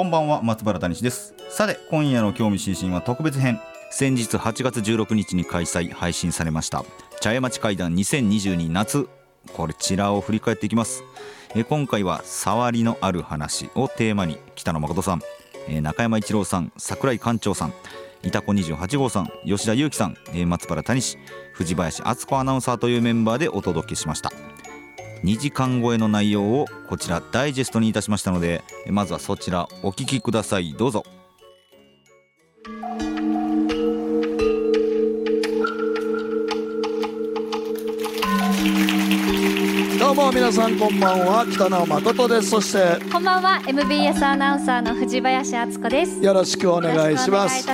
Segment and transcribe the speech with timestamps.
[0.00, 1.34] こんばんは松原谷です。
[1.50, 3.60] さて今夜の興味津々は特別編。
[3.90, 6.86] 先日8月16日に開催配信されました。
[7.20, 9.10] 茶屋町会談2022夏。
[9.52, 11.04] こちらを振り返っていきます。
[11.54, 15.20] え今回は触りのある話をテーマに北野誠さん。
[15.68, 17.74] え中山一郎さん櫻井館長さん。
[18.22, 20.16] いたこ28号さん吉田裕樹さん。
[20.32, 21.18] え松原谷氏
[21.52, 24.32] 藤林敦子アナウンサーというメンバーでお届けしました。
[25.22, 30.72] 2時間超えの内容をこちらダイジェストにいたしましたのでまずはそちらお聞きください。
[30.72, 31.04] どうぞ。
[39.98, 41.46] どうも皆さんこんばんは。
[41.52, 42.48] 北野誠です。
[42.48, 43.62] そしてこんばんは。
[43.68, 46.18] MBS アナウンサーの藤林敦子です。
[46.20, 47.66] よろしくお願いします。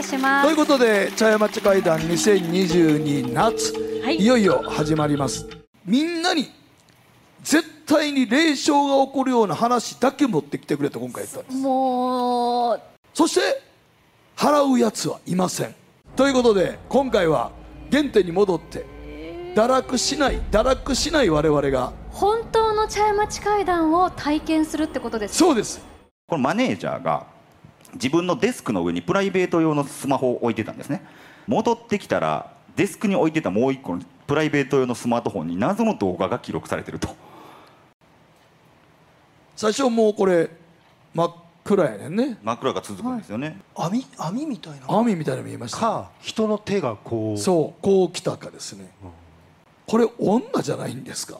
[0.42, 3.72] ということで茶屋町会談2022夏、
[4.02, 4.16] はい。
[4.16, 5.46] いよいよ始まります。
[5.86, 6.55] みんなに絶
[7.86, 11.56] 対に霊障が起こるような話だけ持ってきてくれと今回言ったんです。
[11.58, 12.80] もう
[13.14, 13.62] そして
[14.36, 15.74] 払うやつはいません。
[16.16, 17.52] ということで今回は
[17.90, 18.84] 原点に戻って
[19.54, 25.80] 堕落しない堕落しない我々が本当の茶屋町会談を体験するってことですそうです。
[26.26, 27.26] このマネージャーが
[27.94, 31.02] 自分のデスクの上にプライベート用のスマホを置いてたんですね。
[31.46, 37.08] 戻ってきたらデスクに置いてたもう一個のプライベート用のスマートフォンに謎の動画が記録されてると
[39.56, 40.50] 最初もうこれ
[41.14, 42.38] 真っ暗やねんね。
[42.42, 44.86] 真っ暗が続くんですよね、網網みたいな。
[44.88, 47.38] 網みたいなの見えましたか人の手がこう。
[47.38, 48.88] そうこう来たかですね。
[49.86, 51.38] これ女じゃないんですか？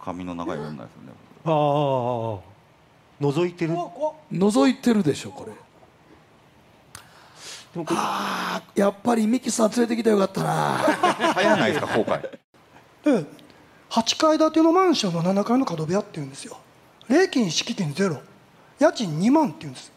[0.00, 1.12] 髪の長い女ですよね。
[1.44, 1.52] ああ
[3.20, 3.74] 覗いてる。
[4.32, 5.52] 覗いてるでしょこれ。
[7.74, 7.96] でもこれ。
[8.00, 10.80] あーやっぱりミキさん連れてきたらよかったな。
[11.36, 12.38] 流行らないですか後悔。
[13.04, 13.41] ええ
[13.92, 16.56] 8階建てのマンションの7階の角部屋っていうんですよ。
[17.08, 18.22] 礼金敷金ゼロ。
[18.78, 19.92] 家賃2万っていうんです。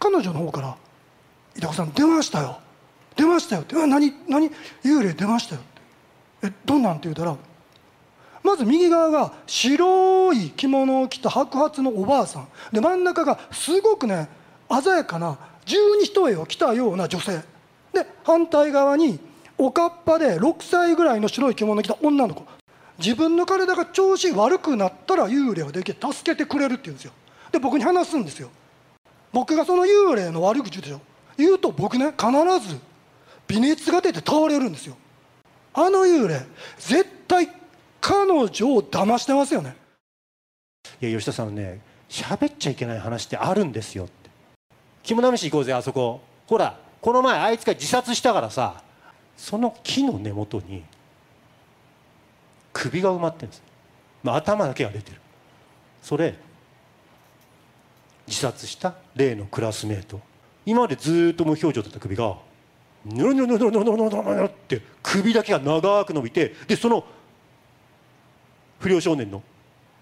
[0.00, 0.76] 彼女の方から
[1.54, 2.58] 「板子さん出ましたよ。
[3.14, 4.50] 出ましたよ」って「何何？
[4.82, 5.64] 幽霊出ましたよ」っ
[6.40, 7.36] て「えどんなん?」って言うたら
[8.42, 12.48] まず右側が白い着物を着た白髪のおばあさん。
[12.72, 14.28] で真ん中がすごくね
[14.68, 17.40] 鮮やかな十二一重を着たような女性。
[17.92, 19.20] で反対側に
[19.58, 22.44] おかっぱで6歳ぐらいの白い着物を着た女の子。
[23.02, 27.12] 自分の体が調子悪くなったら幽霊ができて助けてくれるって言うんですよ。
[27.50, 28.48] で僕に話すんですよ。
[29.32, 31.00] 僕がその幽霊の悪口でしょ。
[31.36, 32.30] 言うと僕ね必
[32.68, 32.78] ず
[33.48, 34.96] 微熱が出て倒れるんですよ。
[35.74, 36.46] あの幽霊
[36.78, 37.50] 絶対
[38.00, 38.48] 彼女を
[38.82, 39.76] 騙してますよね。
[41.00, 44.30] いや吉田さんね喋っちゃいけない話ってあるんですよって。
[45.02, 46.20] 肝試し行こうぜあそこ。
[46.46, 48.82] ほらこの前あいつが自殺したからさ
[49.36, 50.84] その木の根元に
[52.72, 53.62] 首が埋まってるんです、
[54.22, 55.20] まあ、頭だけが出てる。
[56.02, 56.34] それ
[58.26, 60.20] 自殺した例のクラスメート。
[60.64, 62.36] 今までずっと無表情だった首が
[63.04, 67.04] ニョロニョロニョロニョロニョロニョロニョロって首だけが長く伸びてでその
[68.78, 69.42] 不良少年の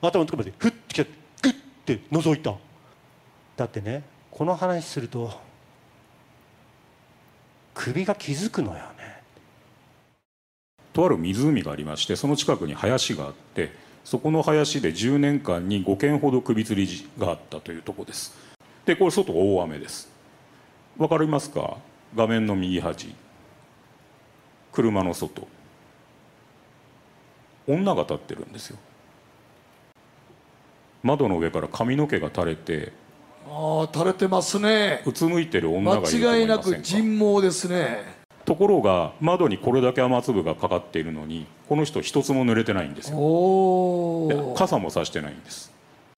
[0.00, 1.10] 頭のところまでふってきて
[1.42, 1.54] グッ
[1.84, 2.54] て覗いた。
[3.56, 5.32] だってねこの話すると
[7.74, 9.19] 首が気づくのよね。
[10.92, 13.72] とある湖がありましてその近くに林があって
[14.04, 18.34] そこの林で10年間に5件ほど首吊りがあったというところです。
[18.84, 20.10] でこれ外大雨です。
[20.98, 21.76] わかりますか？
[22.16, 23.14] 画面の右端。
[24.72, 25.46] 車の外。
[27.68, 28.78] 女が立ってるんですよ。
[31.02, 32.92] 窓の上から髪の毛が垂れて
[33.48, 35.02] ああ垂れてますね。
[35.06, 38.19] うつむいてる女がいると思間違いなくいませんか人毛ですね
[38.50, 43.16] ところが窓にこれだけ雨粒がかかっているのにこの人一つも濡れてないんですよ。
[43.16, 45.72] でおお傘もさしてないんです。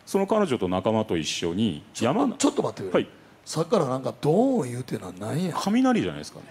[0.06, 3.08] その彼女と仲間と一緒に山ちょっと待ってくれ、はい。
[3.44, 6.46] さっきからなんかドーン言うてのは何や雷じゃないですかね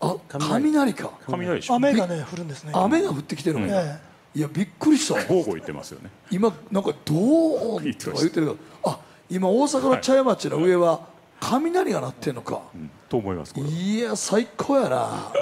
[0.00, 1.10] あ雷か。
[1.26, 1.74] 雷でしょ。
[1.74, 2.72] 雨がね降るんですね。
[2.74, 3.98] 雨が降ってきてるの、え
[4.34, 5.22] いやびっくりした。
[5.24, 6.08] ゴーゴー言ってますよね。
[6.30, 8.98] 今なんかドーンとか言ってるけどあ
[9.28, 11.11] 今大阪の茶屋町の上は
[11.42, 12.90] 雷が鳴ってんのか、うん。
[13.08, 15.32] と思いますいや最高やな。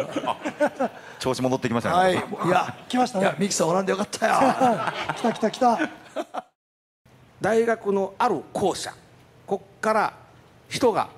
[1.21, 2.15] 調子戻ってきましたね、はい。
[2.49, 3.25] いや来ましたね。
[3.25, 4.35] いやミキさんおらんでよかったよ。
[5.15, 5.79] 来た来た来た。
[7.41, 8.95] 大学のある校舎。
[9.47, 10.15] こっから
[10.69, 11.11] 人が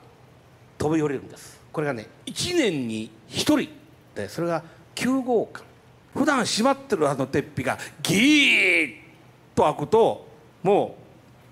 [0.78, 1.60] 飛び降りるんです。
[1.72, 3.68] これがね1年に1人。
[4.16, 4.64] でそれが
[4.96, 5.64] 9号館。
[6.12, 8.94] 普段閉まってるはずの鉄皮がギーッ
[9.54, 10.26] と開くと
[10.62, 10.96] も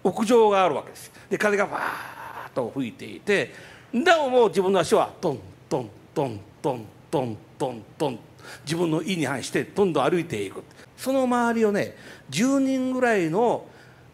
[0.04, 1.12] う屋上があるわけです。
[1.30, 1.80] で風がファー
[2.16, 2.19] ッ
[2.54, 3.52] と吹いていて
[3.92, 5.38] なおも自分の足はトン
[5.68, 8.18] トントントントントントン
[8.64, 10.62] 自分の意に反してどんどん歩いていく。
[10.96, 11.96] その周りをね
[12.30, 13.66] 10人ぐらいの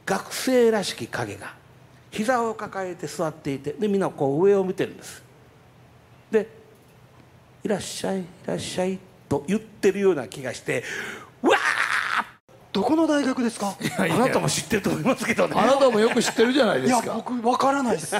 [0.05, 1.55] 学生らしき影が
[2.13, 5.23] 膝を抱えて座っていてでみんなこう上を見てるんです。
[6.31, 6.49] で
[7.65, 8.99] 「いらっしゃいいらっしゃい」
[9.29, 10.85] と言ってるような気がして
[12.77, 13.75] どこの大学ですか？
[13.81, 15.55] ーあなたも知ってると思いますけどね。
[15.57, 18.15] あなたもよく知ってるじゃないでいやすか僕わからないです。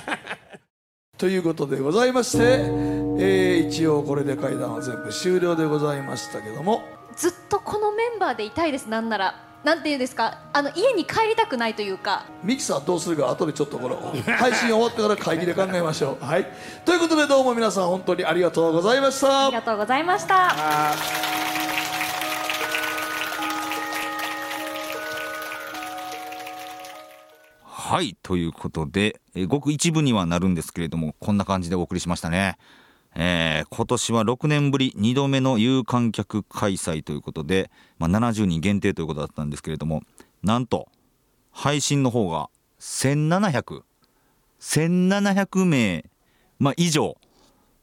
[1.19, 6.83] ということでございまして、えー一応これで会談は全部終了でございましたけども。
[7.17, 9.35] ずっとこのメンバーでいたいですなんなら。
[9.65, 10.39] なんていうんですか？
[10.55, 12.25] あの家に帰りたくないというか。
[12.43, 13.97] ミキサーどうするか後でちょっとこれ
[14.35, 16.25] 配信終わってから会議で考えましょう。
[16.25, 16.47] はい。
[16.87, 19.47] ということでどうも皆さん本当にありがとうございました。
[19.47, 20.55] ありがとうございました
[27.89, 32.59] はいということで、えーごく一部にはなるんですけれどもこんな感じでお送りしましたね。
[33.15, 40.03] えー今年は6年ぶり2度目の有観客開催ということで、まあ、70人限定ということだったんですけれども
[40.43, 40.89] なんと
[41.53, 42.51] 配信の方が
[42.81, 43.83] 1700
[44.59, 46.05] 1700名、
[46.59, 47.17] まあ、以上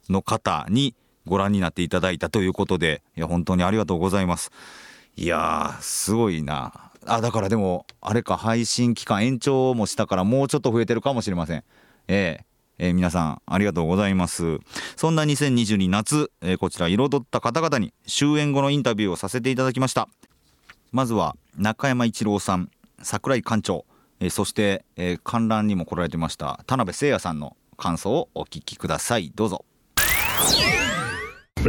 [0.09, 0.95] の方に
[1.25, 4.51] ご覧になっていただいたということでいや本当にありがとうございます
[5.15, 11.63] いやーすごいなあだからでもあれか配信期間延長もしたからもうちょっと増えてるかもしれません。
[12.07, 12.45] ええ。
[12.79, 14.59] えー皆さんありがとうございます。
[14.95, 20.09] そんな2022夏、えーこちら彩った方々に終演後のインタビューをさせていただきました。
[20.91, 22.69] まずは中山一郎さん
[23.01, 23.85] 桜井館長、
[24.19, 29.31] えーそして、えー観覧にも来られてました田辺誠也さんの感想をお聞きください。
[29.35, 29.65] どうぞ。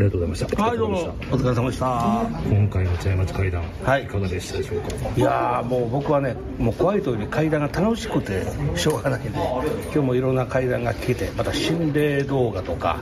[0.01, 0.63] りがとうございました。
[0.63, 0.99] はい、どうも。
[1.31, 2.27] お疲れ様でした。
[2.49, 4.89] 今回の茶屋町会談、はいいかがでしたでしょうか？
[5.17, 8.43] いやーもう僕はね、もう怖いというより階段が楽しくて
[8.77, 13.01] しょうがないんで、今日もいろんな階段が聞けて、また心霊動画とか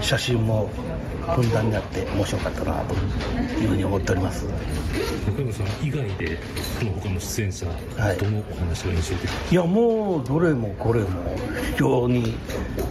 [0.00, 0.70] 写真も
[1.34, 2.94] ふんだんになって面白かったなと
[3.60, 4.46] いうふうに思っております。
[5.26, 6.36] 中山さん以外で、
[6.80, 9.52] この他の出演者、はいどのお話が印象的。
[9.52, 11.08] いやもうどれもこれも
[11.74, 12.34] 非常に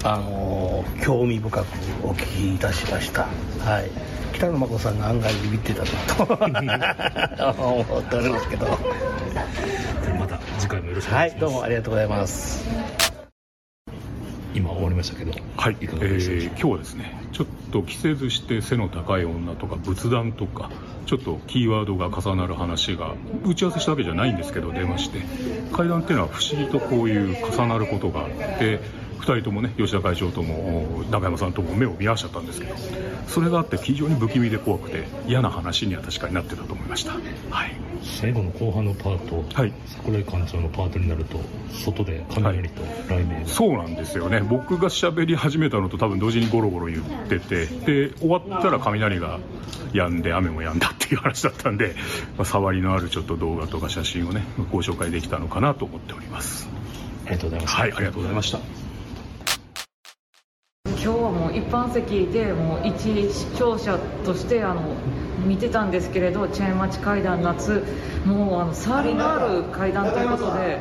[0.04, 1.66] あのー興味深く
[2.04, 3.28] お聞きいたしました。
[3.60, 3.90] はい。
[4.34, 8.68] 北野真子さんが案外ビビってたなと思っておりますけど。
[10.18, 11.40] また次回もよろしくおはい、願いします。
[11.40, 12.66] どうもありがとうございます。
[14.54, 20.72] 今終わりましたけど、はい、いかえがでしたでしょうー今日はですねちょっと着せずして背の高い女とか仏壇とか
[21.06, 23.14] ちょっとキーワードが重なる話が
[23.46, 25.22] 打ち合わせしたわけじゃないんですけど出まして
[25.72, 28.80] 階段っていうのは不思議とこういう重なることがあって
[29.20, 32.76] 2人ともね吉田会長とも中山さんとも目を見合わせちゃったんですけど
[33.28, 37.14] それがあって非常に不気味で怖くて嫌な話には確かになってたと思いました。
[37.50, 37.76] はい。
[38.02, 39.74] 最後の後半のパート、はい。
[39.86, 41.40] 桜井館長のパートになると、
[41.72, 44.42] 外で雷と雷鳴が、そうなんですよね。
[44.42, 49.40] 僕が喋り始めたのと多分同時にゴロゴロ言っててで終わったら雷が
[49.94, 51.96] 止んで雨も止んだっていう話だったんで、
[52.38, 56.70] まあ、触りのあるちょっと動画とか写真をねご紹介できたのかなと思っております。
[57.26, 57.82] ありがとうございました。
[57.82, 58.89] はいありがとうございました
[60.90, 64.82] 今日はもう一般席でもう一視聴者としてあの
[65.46, 67.84] 見てたんですけれどチェーン待ち階段夏
[68.26, 70.80] もうあの触りのある階段ということで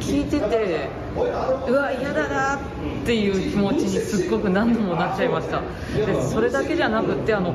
[0.00, 2.58] 聞いててうわ嫌だなっ
[3.04, 5.60] ていう気持ちにすっごく何度もなっちゃいました。
[5.94, 7.54] でそれだけじゃなくてあの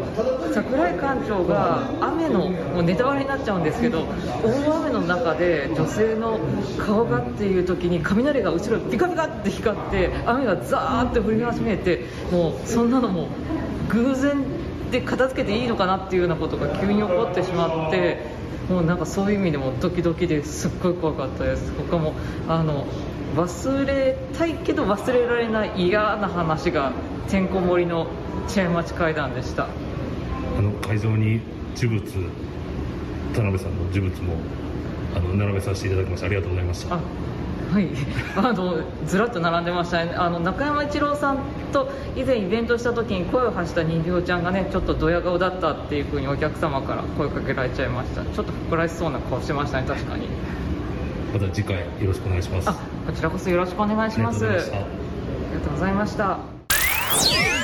[0.54, 4.06] 桜井館長が雨のもうネタバレになっちゃうんですけど
[4.44, 6.40] 大雨の中で女性の
[6.78, 13.30] 顔がっていう時に雷が後ろピカピカって光って雨がザーって降り始めてもうそんなのも
[13.90, 14.44] 偶然
[14.92, 18.37] で片付けていいのかなっていうようなことが急に起こってしまって
[18.70, 22.14] もうなんかそういう意味でもドキドキですっごい怖かったです他も
[22.50, 22.86] あの
[23.36, 26.92] 忘れたいけど忘れられない嫌な話が
[27.30, 28.08] てんこ盛りの
[28.48, 29.68] 茶屋町会談でした
[30.58, 31.42] あの会場に
[31.76, 32.02] 呪物、
[33.34, 34.34] 田辺さんの呪物も
[35.16, 37.00] あの並べさせていただきましてありがとうございました。
[37.78, 37.90] あはい、
[38.36, 41.38] あのずらっと並んでましたね、あの中山一郎さん
[41.72, 50.28] と以前、イベントした時に声を発した人形ちゃんがね、ちょっとドヤ顔だったっていうふうにお客様から声かけられちゃいました、ちょっと膨らしそうな顔してましたね、確かに。
[51.34, 52.70] また次回よろしくお願いします。
[52.70, 52.74] あ
[53.06, 54.46] こちらこそよろしくお願いします。
[54.46, 57.58] ありがとうございましたありがとうございました。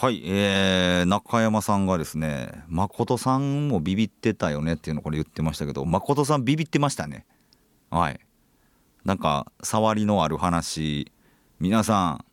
[0.00, 7.26] はい、えー、中山さんがですね誠さんもビビってたよねっていうのをこれ言ってましたけど誠さんビビってましたね
[7.90, 8.18] はい
[9.04, 11.10] なんか触りのある話。
[11.58, 12.24] 皆さん、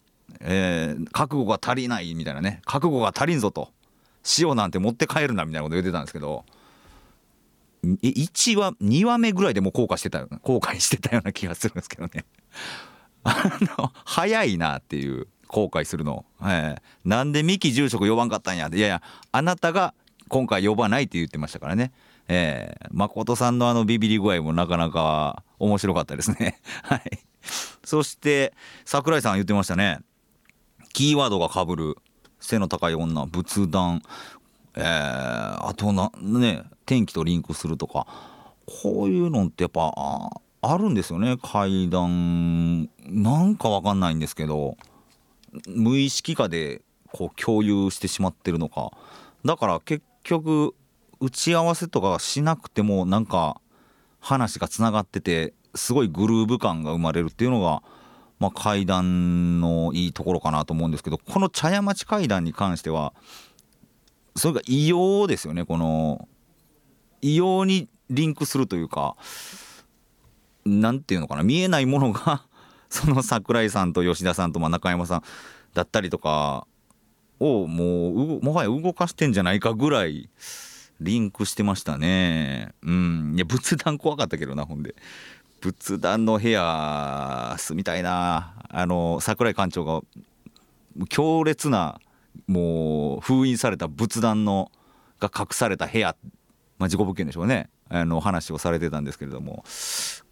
[0.41, 2.61] えー覚悟が足りないみたいなね。
[2.65, 3.71] 覚悟が足りんぞと。
[4.39, 6.45] 塩なんて持って帰るなみたいなこと言ってたんですけど。
[7.83, 12.25] 1話2話目ぐらいでもう後悔してた後悔してたような気がするんですけどね。
[13.23, 18.69] あの早いなっていう後悔するの、ええなんで三木住職呼ばんかったんや。
[18.71, 19.93] いやいやあなたが
[20.27, 21.91] 今回呼ばないって言ってましたからね。
[22.27, 22.87] ええ。
[22.91, 26.59] 誠さんのあのビビり具合もなかなか面白かったですね。
[26.83, 27.19] はい。
[27.83, 28.53] そして
[28.85, 29.99] 桜井さん言ってましたね。
[30.93, 31.97] キーワードがかぶる
[32.39, 34.01] 背の高い女仏壇。
[34.75, 38.07] えーあとなね天気とリンクするとか。
[38.65, 39.93] こういうのってやっぱ
[40.61, 41.37] あるんですよね。
[41.41, 42.89] 階段。
[43.05, 44.75] なんかわかんないんですけど。
[45.67, 46.81] 無意識化で
[47.11, 48.91] こう共有してしまってるのか。
[49.45, 50.75] だから結局
[51.19, 53.59] 打ち合わせとかしなくてもなんか
[54.19, 57.81] 話がつながっててすごいグルーヴ感が生まれるっていうのが、
[58.39, 63.13] まあ、階段のいいところかなと思うんですけどこの茶屋町階段に関しては
[64.35, 66.27] それが異様ですよねこの
[67.21, 69.15] 異様にリンクするというか
[70.65, 72.43] なんていうのかな見えないものが
[72.89, 75.23] その桜井さんと吉田さんとまあ中山さん
[75.73, 76.67] だったりとか
[77.39, 80.29] をもうもはや動かしてんじゃないかぐらい
[80.99, 82.73] リンクしてましたね。
[82.83, 83.33] うん。
[83.35, 84.95] いや仏壇怖かったけどなほんで。
[85.61, 88.53] 仏壇の部屋住みたいな。
[88.69, 90.01] あの桜井館長が
[91.09, 91.99] 強烈な
[92.47, 94.71] もう封印された仏壇の
[95.19, 96.15] が隠された部屋、
[96.77, 97.69] まあ、事故物件でしょうね。
[97.89, 99.63] あの話をされてたんですけれども。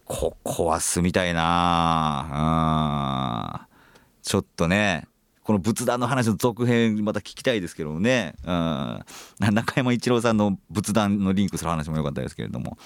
[0.06, 2.28] ここは住みたいな。
[3.62, 3.76] うん。
[4.22, 5.08] ちょっとね
[5.46, 9.04] この仏壇の話の続編また聞きたいですけどもね、うん、
[9.54, 12.80] 中山一郎さんの仏壇のリンクする話も良かったですけれども。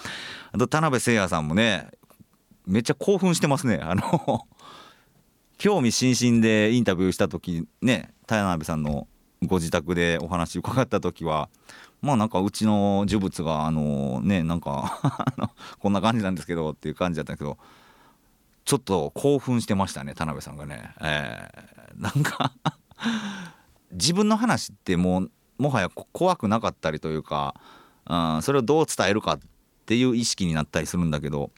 [0.52, 1.88] あと田辺誠也さんもね
[2.68, 3.80] めっちゃ興奮してますね。
[3.82, 4.46] あの
[5.58, 9.08] 興味津々でインタビューした時ね田辺さんの
[9.46, 11.48] ご自宅でお話伺った時は
[12.02, 15.00] まあなんかうちの呪物があのねなんか
[15.80, 17.58] こんな感じなんですけどっていう感じだったけど
[18.66, 22.54] ちょっと興奮してましたね田辺さんがね、えーなんか
[23.92, 27.56] 自分の話ってもうもはや怖くなかったりというか、
[28.10, 29.40] うん、それをどう伝えるかっ
[29.86, 31.52] ていう意識になったりするんだけど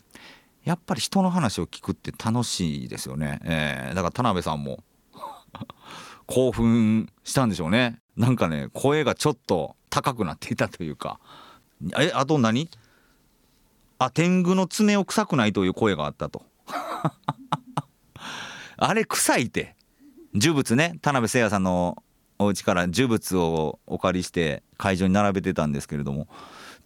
[0.64, 4.84] やっぱり人の話を聞くって楽しいですよね、えーだから田辺さんも
[6.28, 8.00] 興奮したんでしょうね。
[8.16, 11.20] なんかね声がちょっと高くなっていたというか
[11.98, 12.70] えあと何？
[13.98, 16.44] あ天狗の爪を臭くないという声があったと。
[18.78, 19.76] あれ臭いって。
[20.34, 22.04] 呪物ね田辺誠也さんの
[22.40, 26.28] お家から呪物をお借りして会場に並べてたんですけれども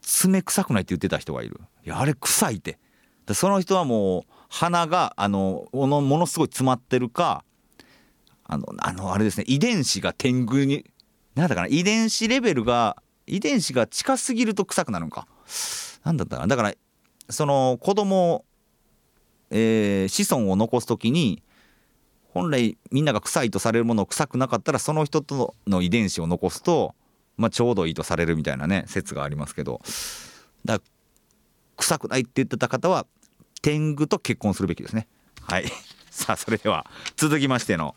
[0.02, 1.60] 爪臭くないって言ってた人がいる。
[1.86, 2.78] いやあれ臭いって。
[3.34, 7.44] その人はもう鼻があのものすごい詰まってるか
[8.44, 10.86] あのあのあれですね遺伝子が天狗に
[11.34, 15.28] なんだかな遺伝子レベルが遺伝子が近すぎると臭くなるんか。
[16.04, 16.48] なんだったかな。
[16.48, 16.74] だから
[17.30, 18.46] その子供、
[19.50, 21.42] えー子孫を残す時に
[22.36, 26.94] 本来みんなが臭いとされるものを臭くなかったらその人との遺伝子を残すと、
[27.38, 29.82] まあ、ちょうどいいとされるみたいなね説がありますけど。
[30.66, 30.92] だから
[31.78, 33.08] 臭くないって言ってた方は
[33.62, 35.08] 天狗と結婚するべきですね。
[35.42, 35.66] はい。
[36.12, 37.96] さあそれでは続きましての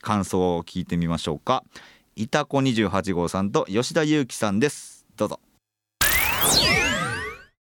[0.00, 1.62] 感想を聞いてみましょうか。
[2.14, 5.04] いたこ28号さんと吉田裕樹さんです。
[5.16, 5.40] どうぞ。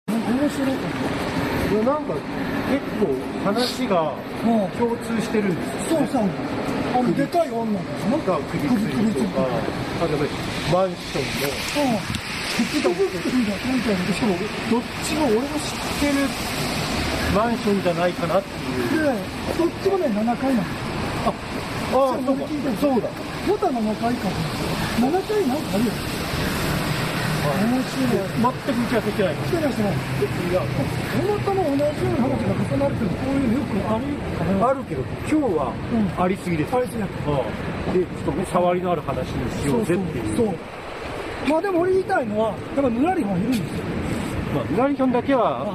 [0.07, 0.69] 面白い。
[0.69, 4.13] いやなんか結構話が
[4.44, 6.30] 共通してるんですよ、ね、そうそう。
[6.96, 8.18] あのでかい女ですね。
[8.25, 9.48] が首つりとか
[10.01, 10.15] あと
[10.72, 12.00] マンションの。
[12.56, 14.32] 口がぶってるんだ今回のしかも
[14.72, 16.13] どっちも俺の知ってる
[17.36, 19.04] マンションじゃないかなっていう。
[19.04, 19.12] で
[19.58, 20.86] どっちもね7階なんです
[21.25, 21.32] あ
[21.92, 22.48] あそうか。
[22.80, 23.10] そうだ。
[23.46, 24.30] また7階か。
[25.00, 25.92] 7階なんかあるよ
[27.46, 29.36] 面白い全く打ち合わせしてない。
[29.36, 30.74] してないしてないいやた
[31.22, 34.06] またま同じような話が重なるけどこういうのよくある
[34.38, 35.74] かなあるけど今日は
[36.18, 40.38] ありすぎです、ありすぎだでちょっとね触りのある話にしようぜっていう。
[40.38, 40.56] そう。
[41.48, 43.66] まあでも俺言いたいのはやっぱぬらりがいるんですよ。
[44.56, 45.66] まあ、ぬらりひょんだけは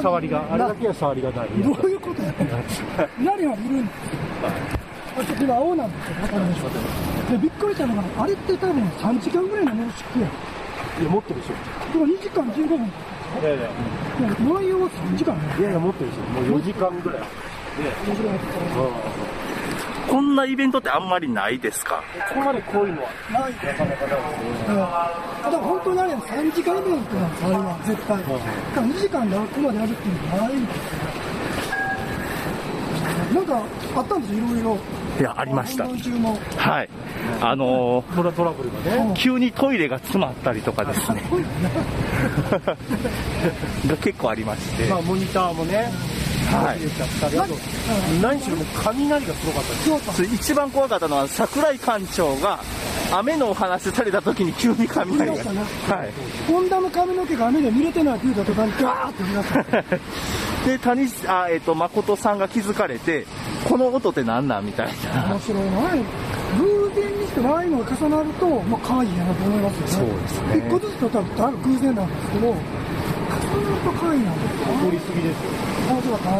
[0.00, 1.48] 触りがあれだけは触りがない。
[1.62, 3.56] どういうことやぬらりはい。
[3.56, 3.98] るんです
[5.18, 6.22] あちょっと今青なんですよ。
[6.22, 10.28] わかりましたでびっくりしたのがあれって多分3時間ぐらいの濃縮や
[11.00, 11.54] いや、もっとでしょ。
[11.92, 12.76] でも2時間15分。
[12.78, 12.80] い
[13.44, 13.58] やいや。
[13.58, 16.20] いや、内容は3時間いやいや、もっとでしょ。
[16.32, 17.22] もう4時間ぐらい。
[20.08, 22.02] こんなイベントってあんまりないですか？
[22.30, 24.74] ここまでこういうのはないなかなかないですね。
[24.74, 25.12] だか
[25.50, 28.16] ら本当にあれは3時間イベントなんです、あれは絶対。
[28.16, 30.82] だから2時間でここまでやるっていうのはないんですよ。
[33.34, 33.62] なんか
[33.94, 34.78] あったんですよ、いろいろ。
[35.18, 35.84] いやありました。
[35.86, 36.88] はい。
[37.40, 39.14] あのトラトラブルがね。
[39.16, 41.22] 急にトイレが詰まったりとかですね。
[43.86, 45.90] が 結構ありまして、まあモニターもね
[46.50, 46.78] はい。
[48.22, 50.34] 何しろもう雷がすごかったです。
[50.34, 52.60] 一番怖かったのは桜井館長が
[53.12, 55.42] 雨のお話された時に急に雷が、はい、
[56.46, 59.82] ホンダの髪の毛が雨で濡れてないって言うた途端にガーッと降り出した。
[60.68, 63.26] で谷あ、えっと誠さんが気づかれて
[63.68, 65.80] この音って何なんみたいな面白いな。
[66.58, 69.92] 偶然にしてああいうのが重なると、まあ、可愛いやなと思いますよね。
[69.92, 74.38] そうですね一個ずつと多分多分偶然なんですけど、重なると可愛いなと。
[74.38, 75.50] 通り過ぎですよ
[75.88, 76.36] 面白かったな。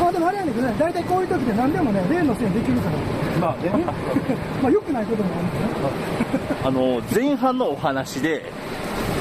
[0.00, 2.96] まあでもあれやねんけどね、大体こういう時で何でもね、例のせいできるから。
[3.40, 3.70] まあね
[4.62, 6.58] まあ良くないこともあるんですね。
[6.64, 8.52] あの前半のお話で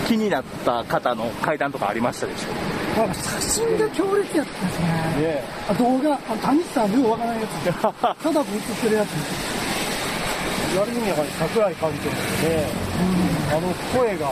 [0.08, 4.88] 気になった方の階段とかありましたでしょあ写真が強烈やったですね。
[5.36, 7.52] ねあ動画、あ谷さんのようわからないやつ。
[7.66, 9.12] ただぶ映ってるやつ。
[10.76, 12.68] やる意味やはり桜井館長ですね、
[13.48, 14.28] あの声が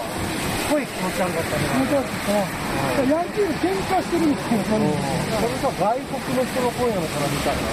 [0.67, 3.03] 声気持ち悪かったね気持ち悪かった。
[3.03, 4.91] ヤンキーで喧嘩してるみたいな感じ。
[4.91, 7.63] それさ外国の人の声なのかなみたいな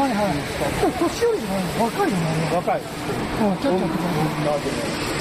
[0.00, 0.36] はいはい。
[1.00, 2.20] 年寄りじゃないの若いよね。
[2.52, 4.04] 若いうん、キャッチャーとか
[4.44, 5.19] やっぱ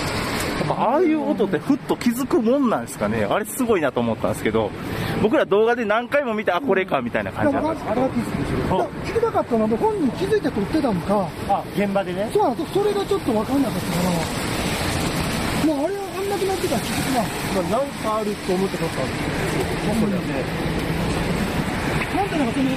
[0.67, 3.25] ああいう音ってふっと気づくもんなんですかね。
[3.25, 4.71] あれすごいなと思ったんですけど
[5.21, 7.95] 僕ら動画で何回も見てあこれかみたいな感じだったんですけ
[8.69, 8.89] ど。
[9.05, 11.27] 聞きたかったので本人気づいて撮ってたのか。
[11.47, 12.29] あ現場でね。
[12.33, 15.73] そうなんですそれがちょっと分かんなかったから。
[15.73, 17.21] もうあれはあんなくなってたら気づくな。
[17.21, 19.23] まあ、なんかあると思って撮ったんです
[19.87, 20.89] よ、これはね。
[22.15, 22.69] なんていうのかその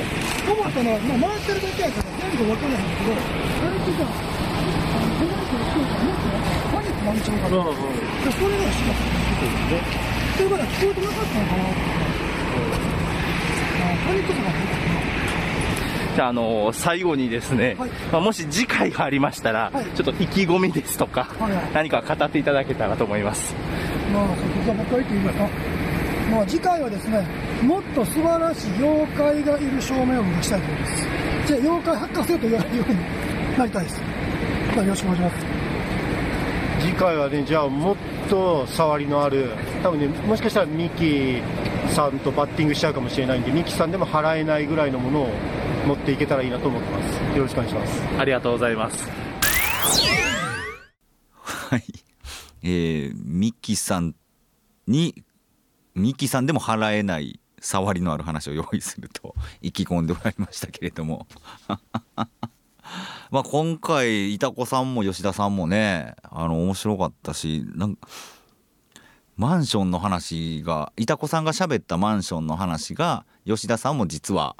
[0.52, 3.16] 思ったのは、まあ、回ってるだけやから全部分からないんだけどあ
[3.70, 4.04] れってさ
[5.72, 7.20] あのこの人の人がもっとパニックなん。
[7.22, 7.64] ちゃうかな、で
[8.32, 9.80] それがしかったね
[10.36, 11.62] それから聞こえてなかったのかな
[13.82, 14.54] あパニックとかね
[16.14, 23.54] じゃあ、あの最後にですね、はいまあ、もし次回がありましたら、ちょっと意気込みですとか、はいはい何か語っていただけたらと思います。
[24.12, 24.26] まあ、
[24.64, 25.48] じゃあ僕は言っていいですか。
[26.30, 27.26] まあ、次回はですね、
[27.62, 31.06] もっと素晴らしい妖怪がいる証明を目指したいと思います。
[31.46, 34.00] じゃあ、妖怪博士と言われるようになりたいです。
[34.76, 35.51] まあよろしくお願いします。
[36.83, 37.97] 次回はねじゃあもっ
[38.29, 39.51] と触りのある
[39.83, 41.40] 多分ねもしかしたらミキ
[41.95, 45.29] さんとバッティングしちゃうかもしれないんでミキさんでも払えないぐらいのものを
[45.87, 49.33] 持っていけたらいいなと思ってますよろしくお願いしますありがとうございます。
[51.42, 51.85] はい。
[52.62, 54.14] えー、ミキさん
[54.87, 55.25] に、
[55.95, 61.27] ミキさんでも払えない触りのある話を用意すると意気込んでおられましたけれども。
[63.33, 68.07] まあ今回、いたこさんも吉田さんもね、あの、面白かったし、なんか、
[69.38, 74.55] マンションの話が、いたこさんが喋ったマンションの話が、吉田さんも実は、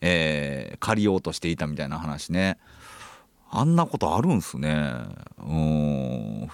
[0.00, 2.56] えー借りようとしていたみたいな話ね。
[3.50, 4.94] あんなことあるんすね。
[5.38, 6.48] うん。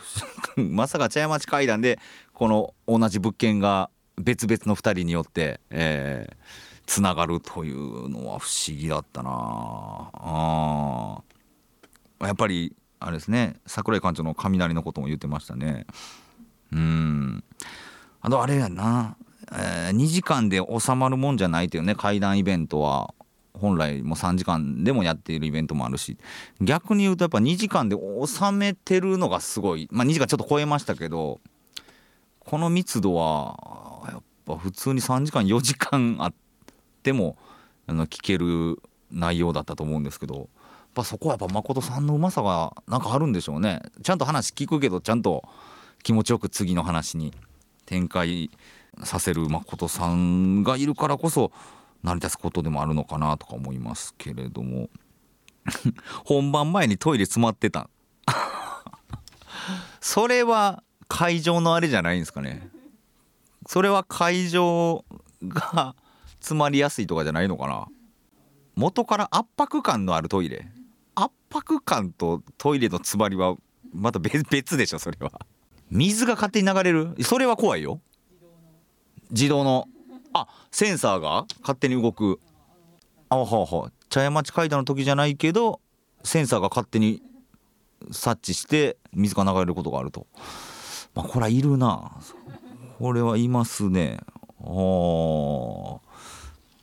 [0.74, 2.00] まさか茶屋町会談で、
[2.32, 9.30] この同じ物件が別々の2人によって、えーつながるというのは不思議だったな
[10.12, 11.22] あ
[12.18, 15.86] やっぱり、あれですね、桜井館長の雷のことも言ってましたね。
[16.72, 17.44] うん。
[18.20, 19.16] あとあれやな、
[19.52, 23.14] え2時間で収まるもんじゃないというね、会談イベントは。
[23.54, 26.16] 本来もう3時間でもやっているイベントもあるし
[26.62, 31.40] 逆に言うとやっぱ2時間で収めてるのがすごいまあ2時間ちょっと超えましたけど
[32.38, 36.34] この密度はやっぱ普通に3時間4時間あっ
[37.02, 37.36] ても
[37.86, 40.48] あの聞ける内容だったと思うんですけど
[40.96, 43.80] やそこはやっぱ誠さんのうまさがなんかあるんでしょうね。
[44.02, 45.44] ちゃんと話聞くけどちゃんと
[46.02, 47.32] 気持ちよく次の話に
[47.86, 48.50] 展開
[49.04, 51.52] させる誠さんがいるからこそ
[52.02, 54.88] 成り立つことでもあるのかなとか思いますけれども。
[56.24, 57.88] 本番前にトイレ詰まってた。
[60.00, 62.68] それは会場のあれじゃないんですかね。
[63.66, 65.04] それは会場
[65.42, 65.94] が
[66.40, 67.86] 詰まりやすいとかじゃないのかな。
[68.74, 70.70] 元から圧迫感のあるトイレ。
[71.14, 73.56] 圧迫感とトイレの詰まりは
[73.92, 75.32] また別でしょそれは。
[75.90, 77.14] 水が勝手に流れる？
[77.22, 78.00] それは怖いよ。
[79.30, 79.86] 自動の。
[80.32, 82.40] あセンサーが勝手に動く。
[83.28, 83.92] あはあはあ。
[84.08, 85.80] 茶屋町階段の時じゃないけど
[86.22, 87.22] センサーが勝手に
[88.12, 90.26] 察知して水が流れることがあると。
[91.14, 92.12] まあこれはいるな。
[92.98, 94.20] これはいますね。
[94.60, 94.64] あ。
[94.64, 95.98] ー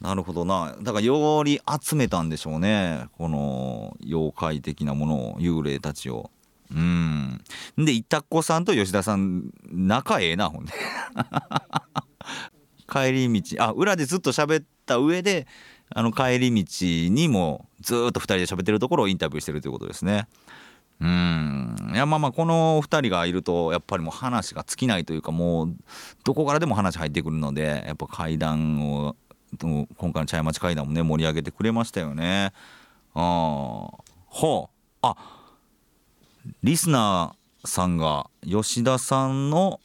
[0.02, 0.76] なるほどな。
[0.82, 3.08] だからより集めたんでしょうね。
[3.18, 6.30] この妖怪的なものを幽霊たちを。
[6.72, 7.42] うん。
[7.78, 10.74] でいたっこさんと吉田さん仲ええなほんで。
[12.88, 13.64] 帰り道。
[13.64, 15.48] あ裏でずっと喋った上で、
[15.90, 20.28] あの帰り道にもずっと2人で喋ってるところをインタビューしてるということですね。
[21.00, 21.92] うん。
[21.94, 25.76] いやまあまあこの2人がいるとやっぱりもう話が尽きないというかもう
[26.24, 29.16] どこからでも話入ってくるのでやっぱ階段を
[29.60, 32.54] 今回の茶屋町階段もね盛り上げてくれましたよね。
[33.14, 34.04] あー。
[34.26, 34.76] ほう。
[35.02, 35.16] あ
[36.64, 39.80] リスナーさんが吉田さんの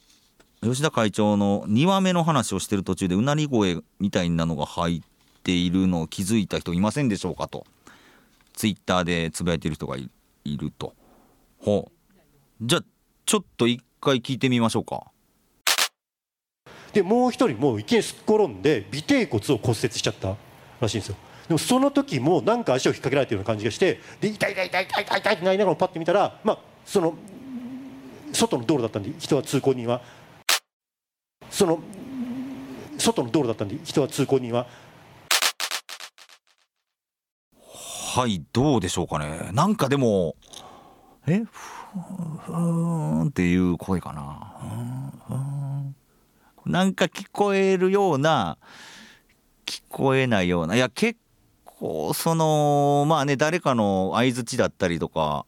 [0.61, 5.01] 吉田会長の2話目の話をしてる途中でうなり声みたいなのが入っ
[5.43, 7.65] ているのを気づいた人いませんでしょうかと。
[8.53, 10.09] ツイッターでつぶやいてる人がい
[10.45, 10.93] いると。
[11.59, 11.91] ほう。
[12.61, 12.83] じゃあ
[13.25, 15.12] ちょっと一回聞いてみましょうか。
[16.93, 20.35] でもう一人もういきなりすっ転んで尾てい骨を骨折しちゃった
[20.79, 21.15] らしいんですよ。
[21.47, 27.15] でもその時もなんか足を引っ掛けられてるような感じがしてで痛い痛い痛い痛い痛い痛いってなりながらパッて見たらまあその
[28.31, 30.01] 外の道路だったんで人は通行人は。
[31.49, 31.79] その
[32.97, 34.67] 外の道路だったんで人は通行人は。
[38.15, 39.49] はいどうでしょうかね。
[39.51, 40.35] なんかでも
[41.27, 41.99] えふ
[42.45, 42.55] ふー
[43.25, 45.17] んっていう声かな。
[45.27, 45.52] ふーん。
[46.65, 48.57] なんか聞こえるような
[49.65, 51.19] 聞こえないようないや結
[51.65, 55.45] 構そのまあね誰かの相づちだったりとか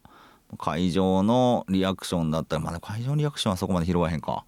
[0.57, 4.45] 会場のリアクションだったりまあ会場のリアクションはそこまで拾わへんか。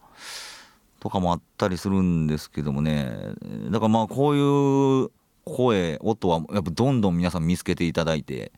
[1.00, 3.12] とかもあったりするんですけどもね。
[3.70, 5.12] だからまあこういう
[5.46, 8.52] 声音はやっぱどんどん皆さん見つけていただいて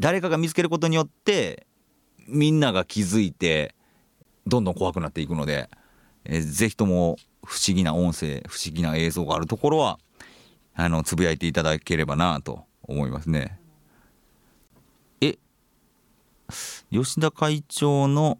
[0.00, 1.66] 誰かが見つけることによって
[2.28, 3.74] みんなが気づいて
[4.46, 5.68] どんどん怖くなっていくので、
[6.28, 9.98] えーぜひとも不思議な音声不思議な映像があるところは
[10.74, 13.58] あのつぶやいていただければなと思いますね。
[15.20, 15.38] え
[16.90, 18.38] 吉田会長の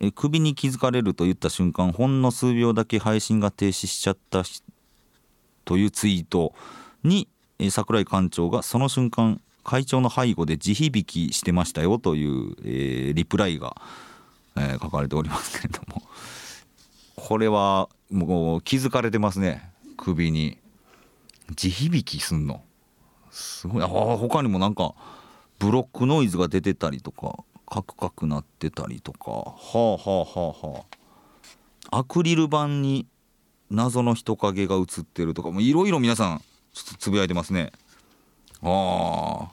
[0.00, 4.42] え首に気づかれると言った瞬間ほんの数秒だけ配信が停止しちゃった
[5.64, 6.52] というツイート
[7.02, 13.76] にえ桜井館長がその瞬間会長の背後で地響きしてましたよという、えーリプライが、
[14.56, 16.02] えー書かれておりますけれども
[17.26, 19.68] これはもう気づかれてますね。
[19.96, 20.58] 首に。
[21.56, 22.62] 地響きすんの。
[23.32, 23.82] すごい。
[23.82, 24.94] あ他にもなんか
[25.58, 29.32] ブロックノイズが出てたりとかカクカクなってたりとか。
[29.32, 30.84] はあはあはあは
[31.90, 31.98] あ。
[31.98, 33.06] アクリル板に
[33.72, 35.50] 謎の人影が映ってるとか。
[35.50, 37.72] もいろいろ皆さんちょっとつぶやいてますね。
[38.62, 39.52] ああ。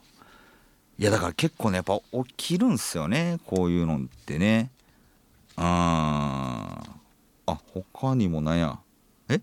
[1.00, 3.40] いやだから結構ねやっぱ起きるんすよね。
[3.48, 4.70] こういうのってね。
[5.56, 6.93] あー。
[7.46, 8.80] あ他にもなんや。
[9.30, 9.42] え？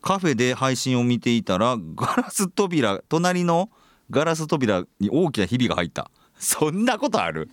[0.00, 3.68] カフェで配信を見ていたらガラス扉隣の
[4.10, 6.10] ガラス扉に大きなひびが入った。
[6.38, 7.50] そんなことある？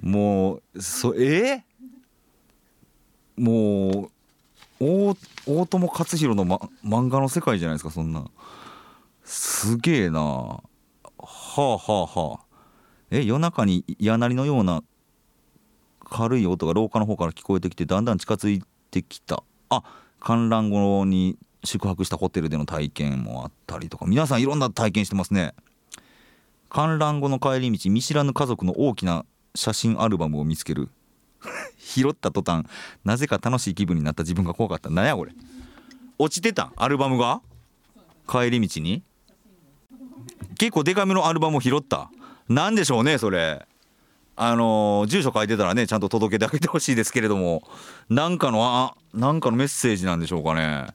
[0.00, 1.64] もうそえ？
[3.36, 4.10] もう
[4.78, 8.26] 大大友克洋の、ま、漫画の世界じゃないですかそんな。
[9.24, 10.20] すげえな。
[10.20, 10.62] は
[11.18, 12.44] あはあはあ。
[13.10, 14.82] え夜中に嫌なりのような
[16.16, 19.42] 軽い音が廊下の方から聞こえてきてだんだん近づいてきた。
[19.68, 19.82] あ
[20.20, 24.06] 観覧後に宿泊したホテルでの体験もあったりとか。
[24.06, 25.54] 皆さんいろんな体験してますね。
[26.68, 30.88] 観覧後の帰り道見知らぬ家族の大きな写真アルバムを見つける。
[31.78, 32.64] 拾った途端
[33.04, 34.90] なぜか楽しい気分になった自分が怖かった。
[34.90, 35.32] なんやこれ。
[36.20, 37.42] 落ちてたアルバムが？
[38.28, 39.02] 帰り道に？
[40.58, 42.08] 結構デカめのアルバムを拾った。
[42.48, 43.66] なんでしょうねそれ。
[44.36, 47.62] あの住所書いてたらねちゃんと届けてあげてほしいですけれども
[48.08, 50.86] なんかのあなんかのメッセージなんでしょうかね。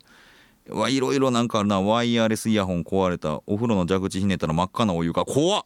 [0.70, 1.82] わいろいろなんかあるな。
[1.82, 3.42] ワイヤレスイヤホン壊れた。
[3.48, 5.26] お風呂の蛇口ひねったら真っ赤なお湯が。
[5.26, 5.64] 怖っ。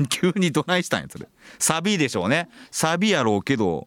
[0.08, 1.28] 急にどないしたんやそれ。
[1.58, 2.48] サビでしょうね。
[2.70, 3.86] サビやろうけど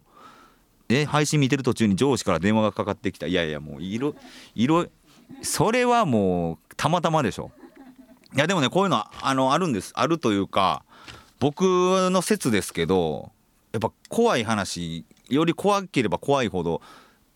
[0.89, 3.27] え配信見てる途中に上司から電話がかかってきた。
[3.27, 4.15] いやいやもういろ
[4.55, 4.87] いろ
[5.41, 7.51] それはもうたまたまでしょ。
[8.35, 9.91] いやでもねこういうのはあのあるんです。
[9.95, 10.83] あるというか
[11.39, 13.31] 僕の説ですけど
[13.71, 16.81] やっぱ怖い話より怖ければ怖いほど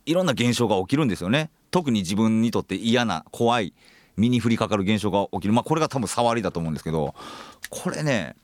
[0.06, 1.52] いろんな現象が起きるんですよね。
[1.70, 3.74] 特に自分にとって嫌な怖い
[4.18, 5.54] 身に降りかかる現象が起きる。
[5.54, 7.14] まあこれが多分触りだと思うんですけど
[7.70, 8.36] これね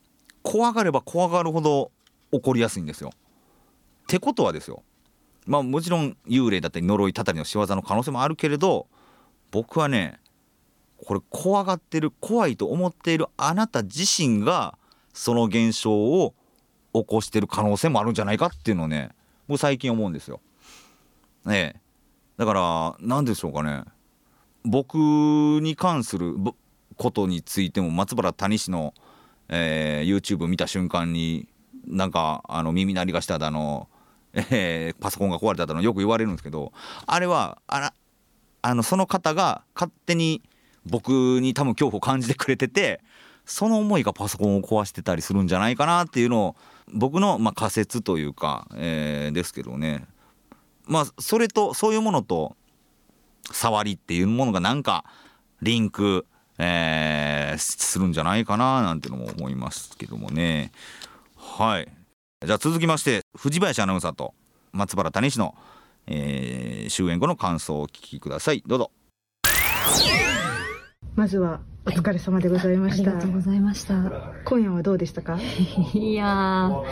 [0.42, 1.90] 怖がれば怖がるほど
[2.32, 3.10] 起こりやすいんですよ。
[3.10, 4.82] ってことはですよ。
[5.46, 8.86] まあもちろん幽霊だったり呪いたたりの仕業の可能性もあるけれど
[9.50, 10.20] 僕はね
[11.04, 14.78] これ怖がってる怖いと思っているあなた自身が
[15.18, 16.32] その現象を
[16.92, 19.10] 起こしてる可能性もあるんじゃないかっていうのをね
[19.48, 20.40] 僕最近思うんですよ。
[21.50, 21.80] ええ
[22.36, 23.82] だから何でしょうかね
[24.64, 26.36] 僕に関する
[26.96, 28.94] ことについても松原谷氏の、
[29.48, 31.48] えー YouTube 見た瞬間に
[31.84, 33.88] なんかあの耳鳴りがしただの、
[34.32, 36.72] えーパソコンが壊れただのよく言われるんですけど
[37.06, 37.94] あれはあら
[38.62, 40.42] あのその方が勝手に
[40.86, 43.00] 僕に多分恐怖を感じてくれてて
[43.48, 46.56] その思いがパソコンを壊してたりするんじゃないかなっていうのを
[46.92, 50.04] 僕のま仮説というか、えーですけどね。
[50.86, 52.56] まあそれとそういうものと
[53.50, 55.04] 触りっていうものがなんか
[55.62, 56.26] リンク、
[56.58, 60.70] えーするんじゃないかななんてのも思いますけどもね。
[61.36, 61.88] はい。
[62.44, 64.34] じゃあ続きまして藤林アナウンサーと
[64.72, 65.54] 松原谷氏の、
[66.06, 68.62] えー終演後の感想をお聞きください。
[68.66, 68.90] どうぞ。
[71.14, 73.94] まずはお疲れ様でございました、ありがとうございました。
[74.44, 75.38] 今夜はどうでしたか？
[75.94, 76.84] いやー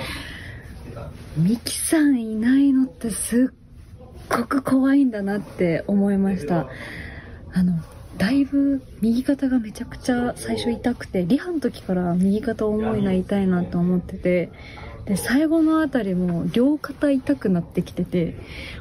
[1.37, 6.69] ミキさんいないのってすっごく怖いんだなって思いました。
[7.53, 7.75] あの
[8.17, 14.51] だいぶ右肩がめちゃくちゃ最初痛くてリハの時から右肩重いな痛いなと思ってて
[15.05, 18.37] で最後のあたりも両肩痛くなってきてて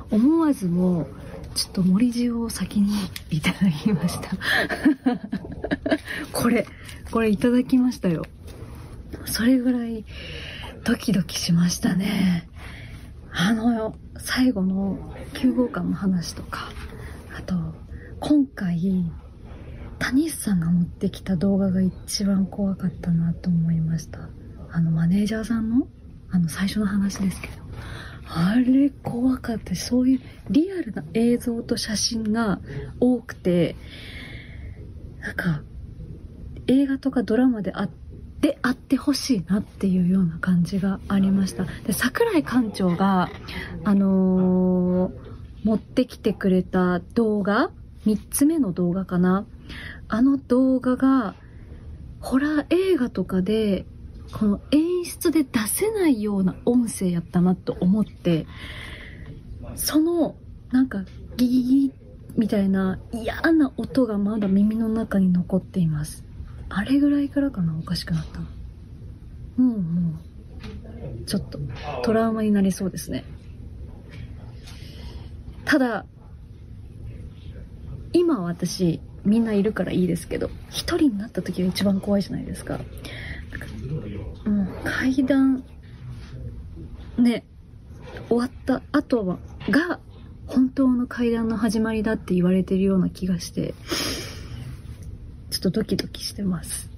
[0.10, 1.08] 思わずもう
[1.56, 2.92] ちょっと森塩を先に
[3.32, 4.30] いただきました。
[6.34, 6.68] これ
[7.12, 8.26] これいただきましたよ。
[9.26, 10.06] それぐらい
[10.84, 12.50] ドキドキしましたね。
[13.32, 16.70] あの最後の9号館の話とか
[17.38, 17.56] あと
[18.20, 19.12] 今回
[19.98, 24.30] 谷さんが持ってきた動画が一番怖かったなと思いました。
[24.72, 25.88] あのマネージャーさんの？
[26.32, 27.65] あの最初の話ですけど
[28.28, 32.60] あれ怖かったそういうリアルな映像と写真が
[33.00, 33.76] 多くて
[35.20, 35.62] なんか
[36.68, 37.88] 映画とかドラマであっ
[38.42, 41.66] てあってほしいなっていうような感じがありました。
[41.86, 43.30] で桜井館長が
[43.84, 45.36] あのー
[45.66, 47.72] 持ってきてくれた動画
[48.06, 49.48] 3つ目の動画かな。
[50.08, 51.34] あの動画が
[52.20, 53.86] ホラー映画とかで
[54.32, 58.48] この演出で出せないような音声やったなと思って
[59.76, 60.36] その
[60.72, 61.06] なんか
[61.38, 61.92] ギギギ
[62.36, 66.26] みたいな嫌な音がまだ耳の中に残っています。
[66.68, 68.46] あれぐらいからかなおかしくなったの。
[69.58, 71.60] もうもうちょっと
[72.04, 73.24] トラウマになりそうですね。
[75.64, 76.06] ただ
[78.12, 82.80] 今私みんないるからいいですけど一人になった時が一番怖いじゃないですか。
[84.86, 85.64] 階段
[87.18, 87.44] ね
[88.30, 89.38] 終わった後は
[89.70, 90.00] が
[90.48, 93.74] 本当の階段の始まりだって言われてるような気がして
[95.50, 96.90] ちょっとドキドキしてます。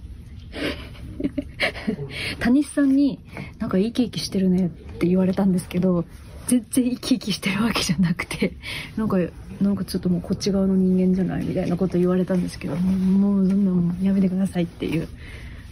[2.40, 3.20] 谷さんに
[3.60, 6.06] なんか生き生きしてるねって言われたんですけど
[6.48, 8.54] 全然生き生きしてるわけじゃなくて
[8.96, 9.18] なんか
[9.62, 15.08] なんかちょっともうこっち側の人間じゃないみたいなこと言われたんですけどもうそんなもうやめてくださいっていう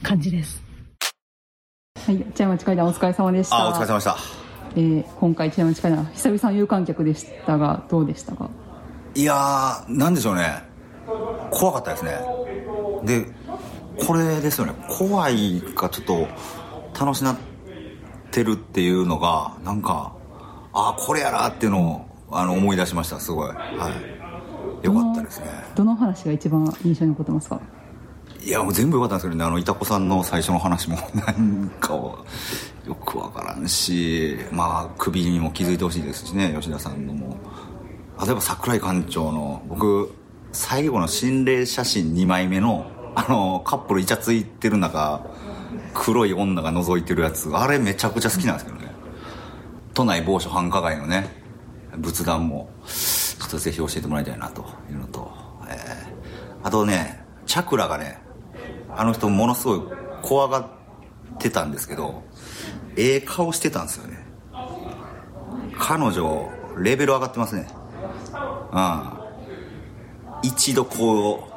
[0.01, 0.64] 感じです。
[2.05, 3.57] はい、茶屋町会談お疲れ様でした。
[3.57, 4.17] あお疲れ様でした。
[4.75, 8.51] えー今回茶屋町会談久々の有観客でしたがどうでしたか？
[9.15, 10.61] いやーなんでしょうね。
[11.49, 12.19] 怖かったですね。
[13.05, 13.25] で
[14.05, 14.73] これですよね。
[14.87, 16.27] 怖いかちょっと
[16.99, 17.37] 楽しなっ
[18.29, 20.13] てるっていうのがなんか
[20.73, 23.49] ああこれやなっていうのをあの思い出しましたすごい。
[23.49, 23.89] は
[24.83, 24.85] い。
[24.85, 25.47] よかったですね。
[25.73, 27.59] どの話が一番印象に残ってますか？
[28.45, 29.43] いやもう全部よかったんですけどね。
[29.43, 32.25] あのいたこさんの最初の話も なんかよ
[33.03, 37.37] くわからんしまあ首にも気づいてほしいですしね吉田さんのも。
[38.23, 40.13] 例えば桜井館長の僕
[40.51, 45.21] 最後の心霊写真2枚目のあのカップルイチャついてる中
[45.95, 48.93] 黒い女が覗いてるやつあれめちゃくちゃ好きなんですけどね。
[49.95, 51.43] 都内某所繁華街のね
[51.97, 55.31] 仏壇もちょっとぜひ教えてもらいたいなというのと、
[55.67, 56.15] えー
[56.65, 58.24] あとねチャクラがね
[58.97, 59.81] あの人ものすごい
[60.21, 60.67] 怖がっ
[61.39, 62.23] てたんですけど
[62.95, 64.25] ええ顔してたんですよね。
[65.77, 67.67] 彼女レベル上がってますね。
[68.71, 69.11] うん。
[70.43, 71.49] 一度こ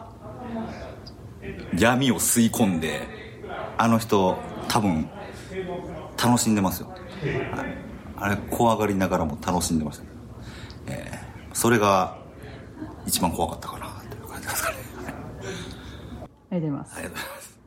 [1.73, 3.07] う闇を吸い込んで
[3.77, 4.37] あの人
[4.69, 5.09] 多分
[6.23, 6.93] 楽しんでますよ、
[8.17, 10.05] あれ怖がりながらも楽しんでました、
[10.89, 12.17] えーそれが
[13.05, 14.77] 一番怖かったかなという感じですかね
[16.51, 16.97] ありがとうございます。
[16.97, 17.59] ありがとうございます。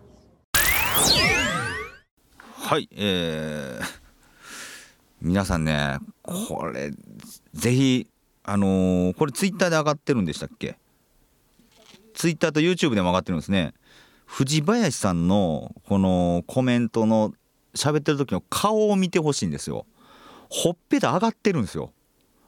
[2.55, 3.85] はいえー、
[5.21, 6.91] 皆さんねこれ
[7.53, 8.07] ぜひ
[8.43, 10.77] あのーこれツイッターで上がってるんでしたっけ？
[12.13, 13.73] ツイッターと YouTube でも上がってるんですね。
[14.25, 17.33] 藤林さんのこのコメントの
[17.75, 19.85] 喋ってる時の顔を見てほしいんですよ。
[20.49, 21.91] ほっぺた上がってるんですよ。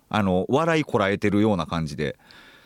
[0.09, 2.17] あの笑いこらえてるような感じで。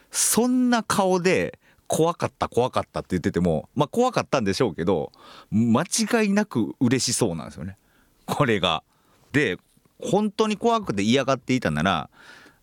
[0.10, 5.12] そんな顔で怖かった怖かったって言っててもまあ怖かったんでしょうけど
[5.52, 7.78] 間違いなく嬉しそうなんですよね。
[8.26, 8.84] これが。
[9.32, 9.58] で
[10.00, 12.10] 本当に怖くて嫌がっていたなら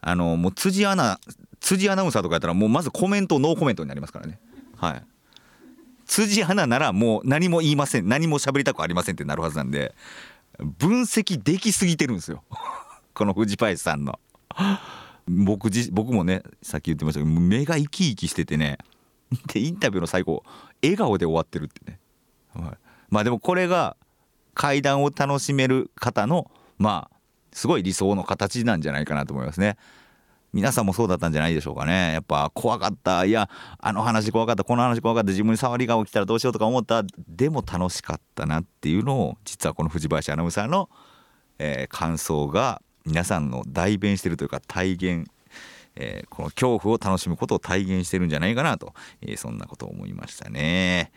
[0.01, 1.19] あのもう辻アナ
[1.61, 4.39] 辻アナウンサーとかやったらもうまずコメントノーコメントになりますからね。
[4.77, 5.03] はい。
[6.07, 9.95] 辻アナならもう何も言いません何も喋りたくありませんってなるはずなんで
[10.59, 12.43] 分析できすぎてるんですよ。
[13.15, 14.19] この藤林さんの。
[15.27, 18.79] 僕僕もねさっき言ってましたけど目が生き生きしててね
[19.53, 20.45] でインタビューの最後
[20.83, 21.99] 笑顔で終わってるってね、
[22.55, 22.79] はい、
[23.11, 23.97] まあでもこれが
[24.55, 27.17] 階段を楽しめる方のまあ
[27.53, 29.77] すごい理想の形なんじゃないかなと思いますね。
[30.53, 32.13] 皆さんもそうだったんじゃないでしょうかね。
[32.13, 33.25] やっぱ怖かった。
[33.25, 34.63] いやあの話怖かった。
[34.63, 35.31] この話怖かった。
[35.31, 37.03] 自分に触りが起きたらどうしようとか思った。
[37.29, 40.89] でも楽しかったなっていうのを実はこの藤林アナウンサーの、
[41.59, 45.27] えー、感想が皆さんの代弁してるというか体現
[45.97, 51.13] え、この恐怖を楽しむことを体現してるんじゃないかなと、え、そんなことを思いましたね。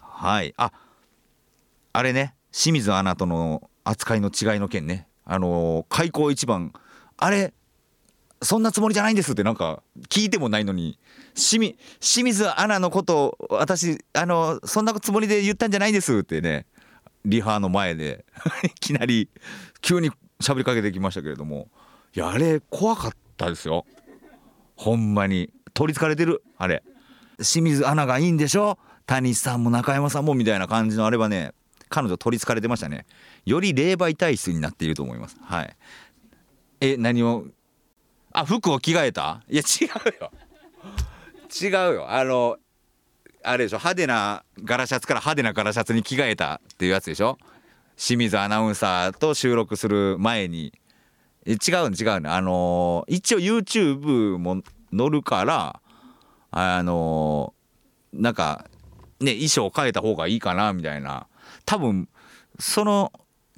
[0.00, 0.54] はい。
[0.56, 0.72] あ
[1.94, 5.06] あれね清水アナとの扱いの違いの件ね。
[5.24, 6.72] あの、開口一番
[7.16, 7.52] あれ
[8.42, 10.98] そんなつもりじゃないんですってなんか聞いてもないのに
[11.34, 16.66] 清水アナのことを私あのそんなつもりで言ったんじゃないんですってね
[17.24, 18.24] リハの前で
[18.64, 19.30] いきなり
[19.80, 21.68] 急に喋りかけてきましたけれども。
[22.14, 23.86] いやあれ怖かったですよ。
[24.82, 26.82] ほんまに取りつかれてるあれ。
[27.36, 28.78] 清水アナがいいんでしょ？
[29.06, 31.52] 谷さんも中山さんもみたいな感じのあれはね
[31.88, 33.06] 彼女取りつかれてましたね。
[33.46, 35.36] より霊媒体質になっていると思います。
[35.40, 35.76] はい。
[36.80, 37.44] え何を？
[38.32, 39.42] あ服を着替えた？
[39.48, 40.32] いや違うよ。
[41.62, 42.10] 違うよ。
[42.10, 42.56] あの
[43.44, 43.76] あれでしょ？
[43.76, 47.38] 派手な柄シャツから派手な柄シャツに着替えたっていうやつでしょ？
[47.96, 50.72] 清水アナウンサーと収録する前に
[51.46, 54.62] 違うの違うのあの一応 YouTube も
[54.96, 55.80] 載るから
[56.50, 57.54] あの
[58.12, 58.66] なんか
[59.20, 61.26] ね衣装変えた方がいいかなみたいな。
[61.64, 62.08] 多分
[62.58, 63.12] その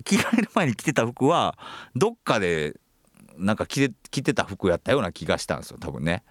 [0.05, 1.57] 着替える前に着てた服は
[1.94, 2.75] どっかで
[3.37, 6.23] なんか着て着てた服やったような気がしたんですよ多分ね。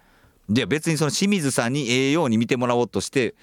[0.48, 3.34] で別にその清水さんにええように見てもらおうとして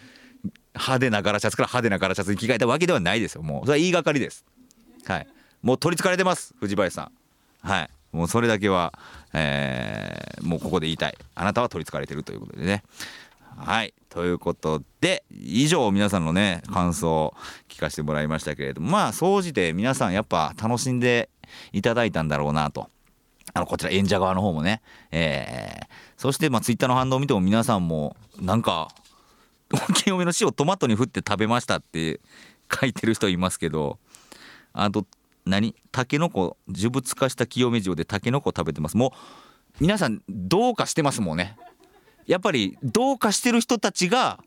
[0.75, 3.65] 派手な柄シャツから派手な柄シャツに着替えたわけではないですよもう。
[3.65, 4.45] それは言いがかりです。
[5.05, 5.27] はい。
[5.61, 7.11] もう取りつかれてます藤林さん。
[7.67, 7.89] はい。
[8.11, 8.93] もうそれだけは、
[9.33, 11.17] えー、もうここで言いたい。
[11.35, 12.83] あなたは取りつかれてるということでね。
[13.57, 13.93] はい。
[14.09, 17.33] ということで以上皆さんのね感想を
[17.69, 18.89] 聞かせてもらいましたけれども。
[18.89, 21.29] まあ総じて皆さんやっぱ楽しんで
[21.71, 22.89] いただいたんだろうなと。
[23.53, 25.85] あのこちら演者側の方もね、えー、
[26.17, 28.89] そしてまあツイッターの反応を見ても皆さんもなんか
[29.95, 32.19] 清めの塩トマトに振って食べましたって
[32.73, 33.97] 書いてる人いますけど。
[34.73, 35.05] あと
[35.45, 35.75] 何？
[35.91, 38.97] タケノコ呪物化した清め塩でタケノコ食べてます。
[38.97, 39.11] もう
[39.79, 41.57] 皆さんどうかしてますもんね。
[42.27, 44.39] やっぱりどうかしてる人たちが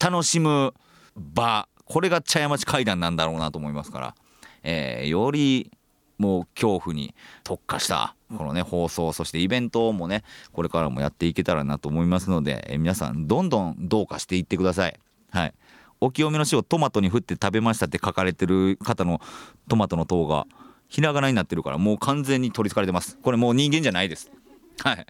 [0.00, 0.74] 楽しむ
[1.16, 1.68] 場。
[1.84, 4.14] これが茶屋町階段なんだろうなと思いますから、
[4.62, 5.70] えー、より
[6.18, 14.98] もう恐怖に特化したこのね放送そしてイベントもねこれからもやっていけたらなと思いますので、え皆さんどんどんどうかしていってください。
[15.30, 15.54] はい。
[16.02, 19.20] お清めの塩トマトに振って食べましたって書かれてる方の
[19.68, 20.46] トマトの塔が
[20.88, 23.18] ひらがなになってるからもう完全に取りつかれてます。
[23.22, 24.32] これもう人間じゃないです。
[24.82, 25.06] はい。